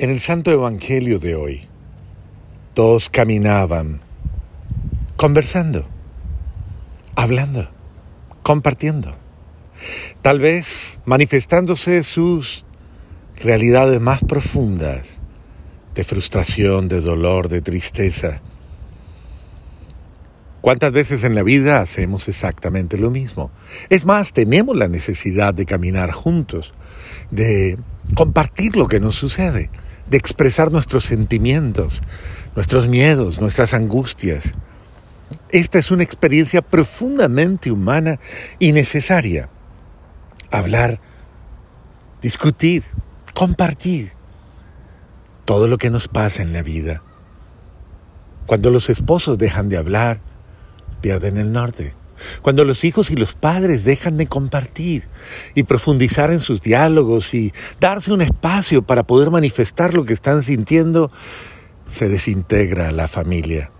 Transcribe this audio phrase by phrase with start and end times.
[0.00, 1.62] En el Santo Evangelio de hoy,
[2.72, 4.00] todos caminaban
[5.16, 5.86] conversando,
[7.16, 7.68] hablando,
[8.44, 9.16] compartiendo,
[10.22, 12.64] tal vez manifestándose sus
[13.38, 15.04] realidades más profundas
[15.96, 18.40] de frustración, de dolor, de tristeza.
[20.60, 23.50] ¿Cuántas veces en la vida hacemos exactamente lo mismo?
[23.88, 26.72] Es más, tenemos la necesidad de caminar juntos,
[27.32, 27.78] de
[28.14, 29.70] compartir lo que nos sucede
[30.10, 32.02] de expresar nuestros sentimientos,
[32.54, 34.52] nuestros miedos, nuestras angustias.
[35.50, 38.18] Esta es una experiencia profundamente humana
[38.58, 39.48] y necesaria.
[40.50, 41.00] Hablar,
[42.22, 42.84] discutir,
[43.34, 44.12] compartir
[45.44, 47.02] todo lo que nos pasa en la vida.
[48.46, 50.20] Cuando los esposos dejan de hablar,
[51.00, 51.94] pierden el norte.
[52.42, 55.04] Cuando los hijos y los padres dejan de compartir
[55.54, 60.42] y profundizar en sus diálogos y darse un espacio para poder manifestar lo que están
[60.42, 61.10] sintiendo,
[61.86, 63.70] se desintegra la familia.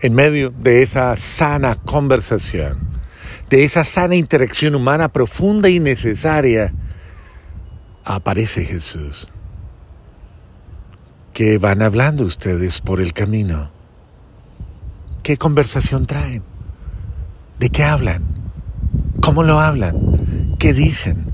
[0.00, 2.78] En medio de esa sana conversación,
[3.48, 6.74] de esa sana interacción humana profunda y necesaria,
[8.04, 9.28] aparece Jesús.
[11.32, 13.70] ¿Qué van hablando ustedes por el camino?
[15.22, 16.55] ¿Qué conversación traen?
[17.58, 18.22] ¿De qué hablan?
[19.20, 20.56] ¿Cómo lo hablan?
[20.58, 21.24] ¿Qué dicen?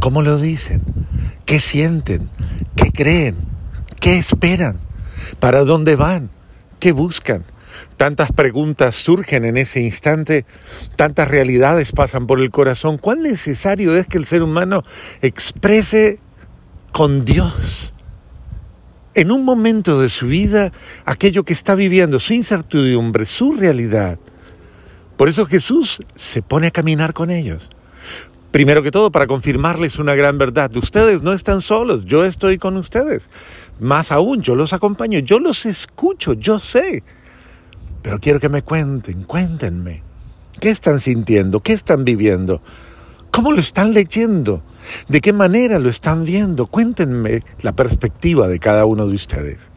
[0.00, 0.82] ¿Cómo lo dicen?
[1.46, 2.28] ¿Qué sienten?
[2.76, 3.36] ¿Qué creen?
[4.00, 4.78] ¿Qué esperan?
[5.40, 6.30] ¿Para dónde van?
[6.78, 7.44] ¿Qué buscan?
[7.96, 10.44] Tantas preguntas surgen en ese instante,
[10.96, 12.98] tantas realidades pasan por el corazón.
[12.98, 14.82] ¿Cuán necesario es que el ser humano
[15.22, 16.18] exprese
[16.92, 17.94] con Dios
[19.14, 20.72] en un momento de su vida
[21.04, 24.18] aquello que está viviendo, su incertidumbre, su realidad?
[25.18, 27.70] Por eso Jesús se pone a caminar con ellos.
[28.52, 30.74] Primero que todo, para confirmarles una gran verdad.
[30.76, 33.28] Ustedes no están solos, yo estoy con ustedes.
[33.80, 37.02] Más aún, yo los acompaño, yo los escucho, yo sé.
[38.00, 40.04] Pero quiero que me cuenten, cuéntenme.
[40.60, 41.60] ¿Qué están sintiendo?
[41.60, 42.62] ¿Qué están viviendo?
[43.32, 44.62] ¿Cómo lo están leyendo?
[45.08, 46.68] ¿De qué manera lo están viendo?
[46.68, 49.67] Cuéntenme la perspectiva de cada uno de ustedes.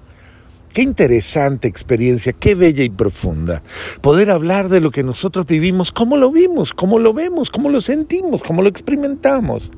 [0.74, 3.62] Qué interesante experiencia, qué bella y profunda.
[4.00, 7.82] Poder hablar de lo que nosotros vivimos, cómo lo vimos, cómo lo vemos, cómo lo
[7.82, 9.70] sentimos, cómo lo experimentamos.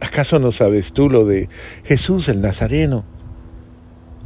[0.00, 1.48] ¿Acaso no sabes tú lo de
[1.84, 3.04] Jesús el Nazareno?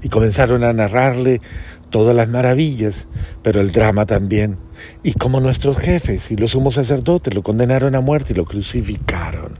[0.03, 1.43] Y comenzaron a narrarle
[1.91, 3.07] todas las maravillas,
[3.43, 4.57] pero el drama también.
[5.03, 9.59] Y como nuestros jefes y los sumos sacerdotes lo condenaron a muerte y lo crucificaron.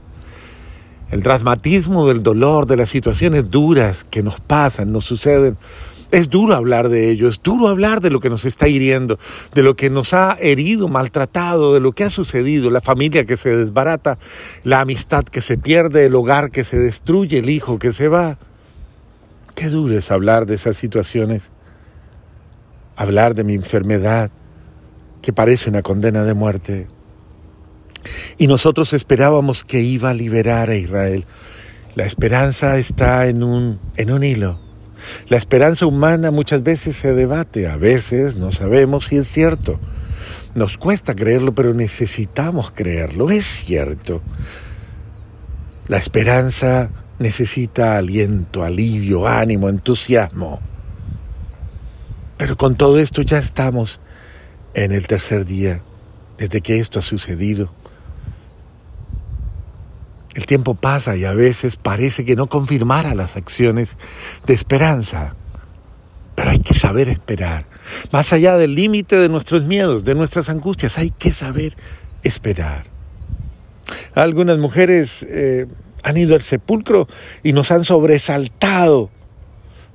[1.11, 5.57] El dramatismo del dolor, de las situaciones duras que nos pasan, nos suceden,
[6.11, 9.19] es duro hablar de ello, es duro hablar de lo que nos está hiriendo,
[9.53, 13.37] de lo que nos ha herido, maltratado, de lo que ha sucedido, la familia que
[13.37, 14.17] se desbarata,
[14.63, 18.37] la amistad que se pierde, el hogar que se destruye, el hijo que se va.
[19.55, 21.43] Qué duro es hablar de esas situaciones,
[22.95, 24.31] hablar de mi enfermedad,
[25.21, 26.87] que parece una condena de muerte.
[28.37, 31.25] Y nosotros esperábamos que iba a liberar a Israel.
[31.95, 34.66] La esperanza está en un, en un hilo
[35.29, 39.79] la esperanza humana muchas veces se debate, a veces no sabemos si es cierto.
[40.55, 44.21] Nos cuesta creerlo, pero necesitamos creerlo, es cierto.
[45.87, 50.59] La esperanza necesita aliento, alivio, ánimo, entusiasmo.
[52.37, 53.99] Pero con todo esto ya estamos
[54.73, 55.81] en el tercer día
[56.37, 57.71] desde que esto ha sucedido.
[60.37, 63.97] El tiempo pasa y a veces parece que no confirmara las acciones
[64.45, 65.33] de esperanza.
[66.35, 67.65] Pero hay que saber esperar.
[68.11, 71.75] Más allá del límite de nuestros miedos, de nuestras angustias, hay que saber
[72.21, 72.83] esperar.
[74.13, 75.65] Algunas mujeres eh,
[76.03, 77.07] han ido al sepulcro
[77.41, 79.09] y nos han sobresaltado.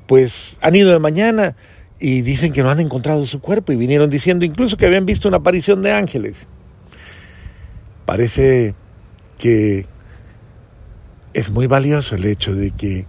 [0.09, 1.55] Pues han ido de mañana
[2.01, 5.29] y dicen que no han encontrado su cuerpo y vinieron diciendo incluso que habían visto
[5.29, 6.49] una aparición de ángeles.
[8.07, 8.75] Parece
[9.39, 9.92] que
[11.35, 13.07] es muy valioso el hecho de que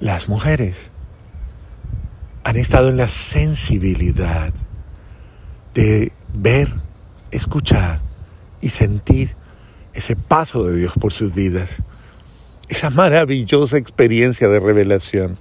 [0.00, 0.76] las mujeres
[2.44, 4.52] han estado en la sensibilidad
[5.74, 6.68] de ver,
[7.30, 8.00] escuchar
[8.60, 9.36] y sentir
[9.94, 11.82] ese paso de Dios por sus vidas,
[12.68, 15.38] esa maravillosa experiencia de revelación,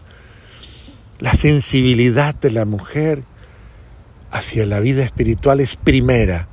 [1.20, 3.24] la sensibilidad de la mujer
[4.32, 6.48] hacia la vida espiritual es primera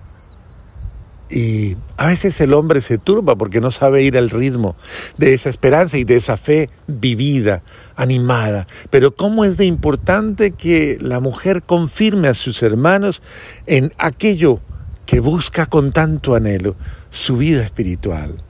[1.31, 4.77] y a veces el hombre se turba porque no sabe ir al ritmo
[5.17, 7.63] de esa esperanza y de esa fe vivida,
[7.97, 8.69] animada.
[8.91, 13.21] Pero cómo es de importante que la mujer confirme a sus hermanos
[13.67, 14.61] en aquello
[15.07, 16.77] que busca con tanto anhelo,
[17.11, 18.45] su vida espiritual.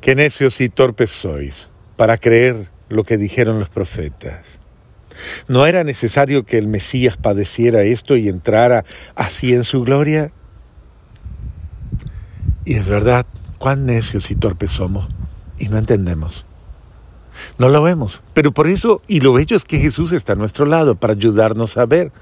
[0.00, 4.63] Qué necios y torpes sois para creer lo que dijeron los profetas.
[5.48, 8.84] ¿No era necesario que el Mesías padeciera esto y entrara
[9.14, 10.32] así en su gloria?
[12.64, 13.26] Y es verdad,
[13.58, 15.06] cuán necios y torpes somos
[15.58, 16.44] y no entendemos.
[17.58, 20.66] No lo vemos, pero por eso, y lo bello es que Jesús está a nuestro
[20.66, 22.12] lado para ayudarnos a ver.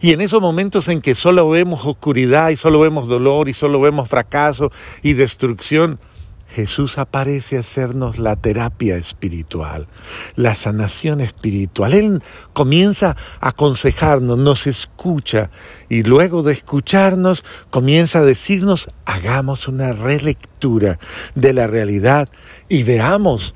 [0.00, 3.80] Y en esos momentos en que solo vemos oscuridad y solo vemos dolor y solo
[3.80, 4.72] vemos fracaso
[5.02, 6.00] y destrucción,
[6.48, 9.88] Jesús aparece a hacernos la terapia espiritual,
[10.36, 11.92] la sanación espiritual.
[11.92, 12.22] Él
[12.52, 15.50] comienza a aconsejarnos, nos escucha
[15.88, 20.98] y luego de escucharnos comienza a decirnos, hagamos una relectura
[21.34, 22.28] de la realidad
[22.68, 23.54] y veamos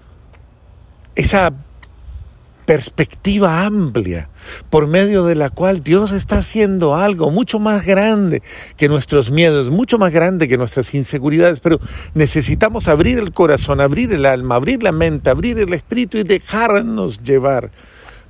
[1.14, 1.52] esa
[2.70, 4.28] perspectiva amplia
[4.70, 8.44] por medio de la cual Dios está haciendo algo mucho más grande
[8.76, 11.80] que nuestros miedos, mucho más grande que nuestras inseguridades, pero
[12.14, 17.24] necesitamos abrir el corazón, abrir el alma, abrir la mente, abrir el espíritu y dejarnos
[17.24, 17.72] llevar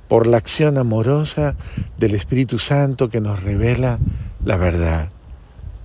[0.07, 1.55] por la acción amorosa
[1.99, 3.99] del Espíritu Santo que nos revela
[4.43, 5.11] la verdad.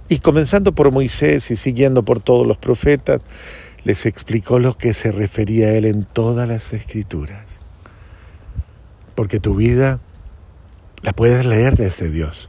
[0.09, 3.21] Y comenzando por Moisés y siguiendo por todos los profetas,
[3.85, 7.56] les explicó lo que se refería a él en todas las escrituras
[9.17, 9.99] porque tu vida
[11.03, 12.49] la puedes leer desde Dios.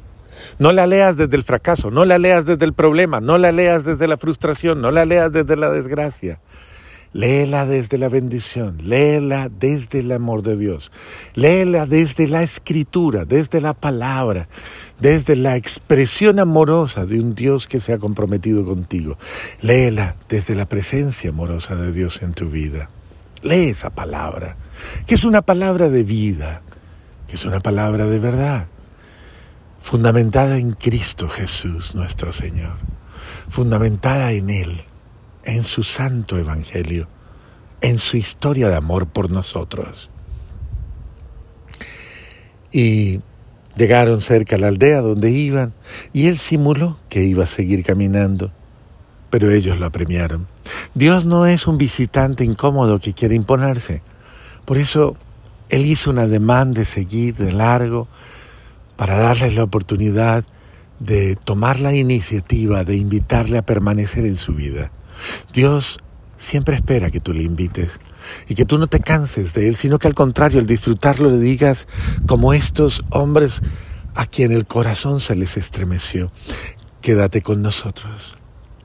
[0.60, 3.86] No la leas desde el fracaso, no la leas desde el problema, no la leas
[3.86, 6.40] desde la frustración, no la leas desde la desgracia.
[7.14, 10.92] Léela desde la bendición, léela desde el amor de Dios,
[11.36, 14.50] léela desde la escritura, desde la palabra,
[15.00, 19.18] desde la expresión amorosa de un Dios que se ha comprometido contigo.
[19.62, 22.90] Léela desde la presencia amorosa de Dios en tu vida.
[23.44, 24.58] Lee esa palabra
[25.06, 26.62] que es una palabra de vida,
[27.28, 28.68] que es una palabra de verdad,
[29.80, 32.78] fundamentada en Cristo Jesús nuestro Señor,
[33.50, 34.84] fundamentada en Él,
[35.44, 37.08] en su santo Evangelio,
[37.82, 40.10] en su historia de amor por nosotros.
[42.72, 43.22] Y
[43.76, 45.74] llegaron cerca a la aldea donde iban
[46.12, 48.52] y él simuló que iba a seguir caminando,
[49.30, 50.48] pero ellos lo apremiaron.
[50.94, 54.02] Dios no es un visitante incómodo que quiere imponerse.
[54.66, 55.16] Por eso
[55.70, 58.08] Él hizo una demanda de seguir de largo
[58.96, 60.46] para darles la oportunidad
[61.00, 64.92] de tomar la iniciativa de invitarle a permanecer en su vida.
[65.54, 66.00] Dios
[66.38, 68.00] siempre espera que tú le invites
[68.48, 71.40] y que tú no te canses de Él, sino que al contrario, al disfrutarlo le
[71.40, 71.88] digas
[72.26, 73.62] como estos hombres
[74.16, 76.32] a quien el corazón se les estremeció,
[77.02, 78.37] quédate con nosotros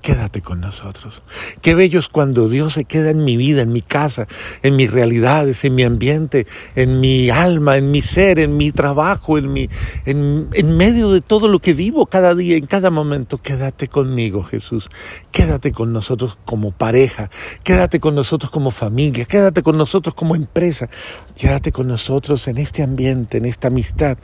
[0.02, 1.22] quédate con nosotros.
[1.62, 4.26] Qué bello es cuando Dios se queda en mi vida, en mi casa,
[4.62, 9.38] en mis realidades, en mi ambiente, en mi alma, en mi ser, en mi trabajo,
[9.38, 9.70] en, mi,
[10.04, 13.38] en, en medio de todo lo que vivo cada día, en cada momento.
[13.38, 14.88] Quédate conmigo, Jesús.
[15.30, 17.30] Quédate con nosotros como pareja,
[17.62, 20.90] quédate con nosotros como familia, quédate con nosotros como empresa,
[21.38, 24.18] quédate con nosotros en este ambiente, en esta amistad.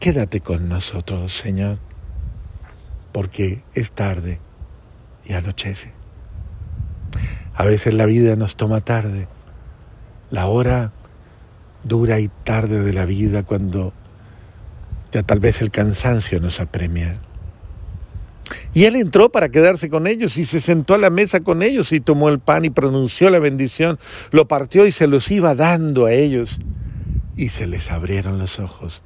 [0.00, 1.78] Quédate con nosotros, Señor,
[3.12, 4.40] porque es tarde
[5.24, 5.92] y anochece.
[7.54, 9.28] A veces la vida nos toma tarde,
[10.30, 10.92] la hora
[11.84, 13.92] dura y tarde de la vida cuando
[15.12, 17.20] ya tal vez el cansancio nos apremia.
[18.72, 21.92] Y él entró para quedarse con ellos y se sentó a la mesa con ellos
[21.92, 23.98] y tomó el pan y pronunció la bendición,
[24.30, 26.58] lo partió y se los iba dando a ellos.
[27.36, 29.02] Y se les abrieron los ojos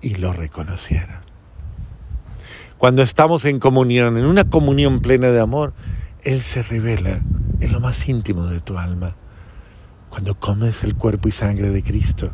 [0.00, 1.25] y lo reconocieron.
[2.78, 5.72] Cuando estamos en comunión, en una comunión plena de amor,
[6.22, 7.22] Él se revela
[7.60, 9.16] en lo más íntimo de tu alma.
[10.10, 12.32] Cuando comes el cuerpo y sangre de Cristo,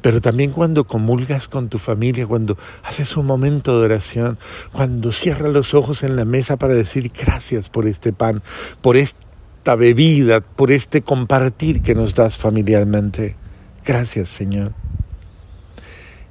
[0.00, 4.38] pero también cuando comulgas con tu familia, cuando haces un momento de oración,
[4.72, 8.42] cuando cierras los ojos en la mesa para decir gracias por este pan,
[8.80, 13.36] por esta bebida, por este compartir que nos das familiarmente.
[13.84, 14.72] Gracias, Señor.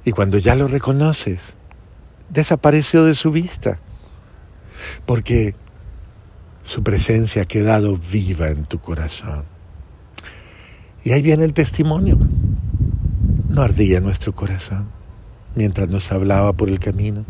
[0.04, 1.54] Y cuando ya lo reconoces,
[2.30, 3.78] desapareció de su vista,
[5.06, 5.54] porque
[6.62, 9.44] su presencia ha quedado viva en tu corazón.
[11.04, 12.18] Y ahí viene el testimonio.
[13.48, 14.88] No ardía nuestro corazón
[15.54, 17.24] mientras nos hablaba por el camino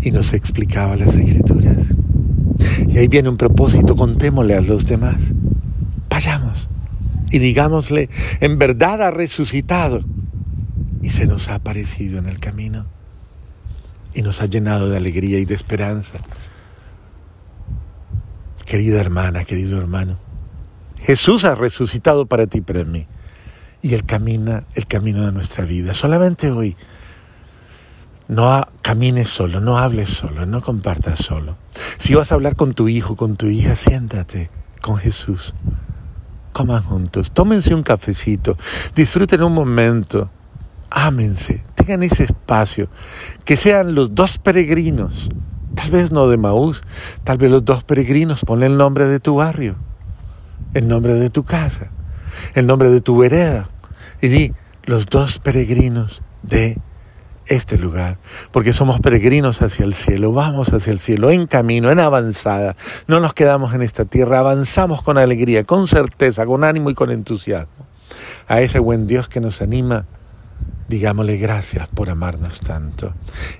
[0.00, 1.78] y nos explicaba las escrituras.
[2.86, 5.16] Y ahí viene un propósito, contémosle a los demás.
[6.08, 6.68] Vayamos
[7.30, 10.04] y digámosle, en verdad ha resucitado
[11.00, 12.86] y se nos ha aparecido en el camino
[14.14, 16.18] y nos ha llenado de alegría y de esperanza.
[18.64, 20.18] Querida hermana, querido hermano,
[21.00, 23.06] Jesús ha resucitado para ti y para mí.
[23.82, 25.92] Y Él camina el camino de nuestra vida.
[25.94, 26.76] Solamente hoy,
[28.28, 31.56] no camines solo, no hables solo, no compartas solo.
[31.98, 34.50] Si vas a hablar con tu hijo, con tu hija, siéntate
[34.80, 35.54] con Jesús
[36.52, 38.56] coman juntos, tómense un cafecito,
[38.94, 40.30] disfruten un momento,
[40.94, 42.88] ámense, tengan ese espacio,
[43.44, 45.28] que sean los dos peregrinos,
[45.74, 46.82] tal vez no de Maús,
[47.24, 49.76] tal vez los dos peregrinos, ponle el nombre de tu barrio,
[50.74, 51.90] el nombre de tu casa,
[52.54, 53.68] el nombre de tu vereda,
[54.20, 56.78] y di los dos peregrinos de
[57.46, 58.18] este lugar,
[58.52, 63.20] porque somos peregrinos hacia el cielo, vamos hacia el cielo, en camino, en avanzada, no
[63.20, 67.86] nos quedamos en esta tierra, avanzamos con alegría, con certeza, con ánimo y con entusiasmo.
[68.46, 70.06] A ese buen Dios que nos anima,
[70.92, 73.14] digámosle gracias por amarnos tanto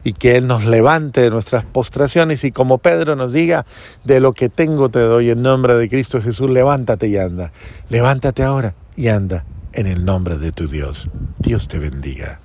[0.04, 3.64] y que Él nos levante de nuestras postraciones y como Pedro nos diga,
[4.04, 7.50] de lo que tengo te doy en nombre de Cristo Jesús, levántate y anda,
[7.88, 11.08] levántate ahora y anda en el nombre de tu Dios.
[11.38, 12.38] Dios te bendiga.